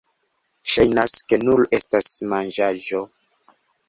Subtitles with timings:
[0.69, 3.03] Ŝajnas, ke nur estas manĝaĵo